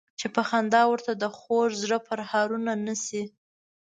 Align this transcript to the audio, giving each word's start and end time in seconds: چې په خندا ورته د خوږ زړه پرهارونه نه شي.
چې 0.19 0.27
په 0.35 0.41
خندا 0.49 0.81
ورته 0.87 1.11
د 1.15 1.23
خوږ 1.37 1.69
زړه 1.83 1.97
پرهارونه 2.07 2.71
نه 2.85 2.95
شي. 3.05 3.23